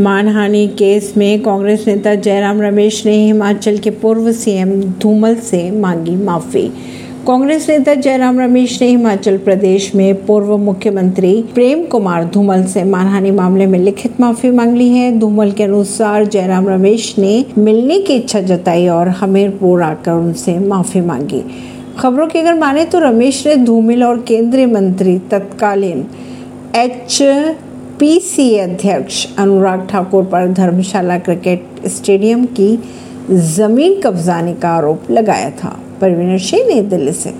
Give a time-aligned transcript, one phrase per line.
[0.00, 6.14] मानहानि केस में कांग्रेस नेता जयराम रमेश ने हिमाचल के पूर्व सीएम धूमल से मांगी
[6.16, 6.62] माफ़ी।
[7.26, 13.30] कांग्रेस नेता जयराम रमेश ने हिमाचल प्रदेश में पूर्व मुख्यमंत्री प्रेम कुमार धूमल से मानहानि
[13.30, 18.14] मामले में लिखित माफ़ी मांग ली है। धूमल के अनुसार जयराम रमेश ने मिलने की
[18.14, 21.42] इच्छा जताई और हमीरपुर आकर उनसे माफ़ी मांगी।
[21.98, 26.06] खबरों की अगर माने तो रमेश ने धूमिल और केंद्रीय मंत्री तत्कालीन
[26.76, 27.22] एच
[28.00, 32.68] पीसी अध्यक्ष अनुराग ठाकुर पर धर्मशाला क्रिकेट स्टेडियम की
[33.30, 35.68] ज़मीन कब्जाने का आरोप लगाया था।
[36.00, 37.28] परवीन सिंह नई दिल्ली से